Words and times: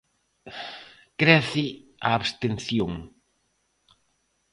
Crece 1.19 1.65
a 2.07 2.09
abstención. 2.19 2.91